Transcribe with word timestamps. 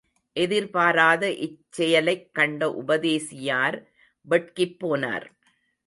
எதிர்பாராத 0.35 1.23
இச்செயலைக் 1.41 2.31
கண்ட 2.31 2.69
உபதேசியார் 2.81 3.77
வெட்கிப் 4.25 4.77
போனார். 4.79 5.27